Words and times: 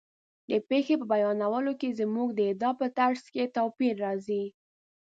د 0.49 0.51
پېښې 0.69 0.95
په 0.99 1.05
بیانولو 1.13 1.71
کې 1.79 1.97
زموږ 1.99 2.27
د 2.33 2.39
ادا 2.51 2.71
په 2.79 2.87
طرز 2.97 3.23
کې 3.33 3.53
توپیر 3.55 3.93
راځي. 4.05 4.43